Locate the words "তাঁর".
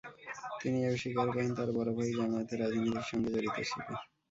1.55-1.69